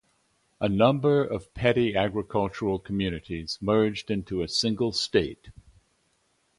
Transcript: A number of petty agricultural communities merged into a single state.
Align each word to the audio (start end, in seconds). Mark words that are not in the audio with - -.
A 0.59 0.67
number 0.67 1.23
of 1.23 1.53
petty 1.53 1.95
agricultural 1.95 2.79
communities 2.79 3.59
merged 3.61 4.09
into 4.09 4.41
a 4.41 4.47
single 4.47 4.93
state. 4.93 5.49